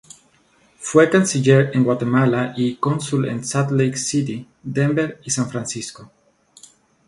[0.79, 6.09] Fue canciller en Guatemala y cónsul en Salt Lake City, Denver y San Francisco.